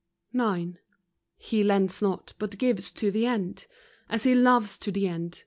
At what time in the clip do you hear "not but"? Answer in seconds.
2.01-2.57